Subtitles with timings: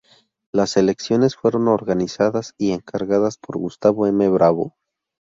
[0.51, 4.27] Las elecciones fueron organizadas y encargadas por Gustavo M.
[4.29, 4.73] Bravo.